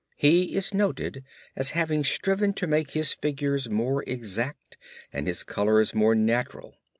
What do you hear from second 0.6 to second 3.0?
noted as having striven to make